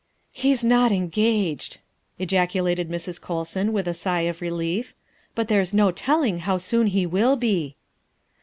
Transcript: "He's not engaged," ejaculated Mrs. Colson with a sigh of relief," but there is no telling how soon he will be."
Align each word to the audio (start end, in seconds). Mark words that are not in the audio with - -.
"He's 0.33 0.65
not 0.65 0.91
engaged," 0.91 1.77
ejaculated 2.17 2.89
Mrs. 2.89 3.21
Colson 3.21 3.71
with 3.71 3.87
a 3.87 3.93
sigh 3.93 4.21
of 4.21 4.41
relief," 4.41 4.95
but 5.35 5.47
there 5.47 5.61
is 5.61 5.75
no 5.75 5.91
telling 5.91 6.39
how 6.39 6.57
soon 6.57 6.87
he 6.87 7.05
will 7.05 7.35
be." 7.35 7.75